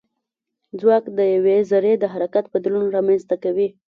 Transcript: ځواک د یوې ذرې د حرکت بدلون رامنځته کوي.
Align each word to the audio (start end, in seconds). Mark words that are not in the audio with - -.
ځواک 0.79 1.05
د 1.17 1.19
یوې 1.35 1.57
ذرې 1.69 1.93
د 1.99 2.03
حرکت 2.13 2.45
بدلون 2.53 2.85
رامنځته 2.95 3.35
کوي. 3.43 3.67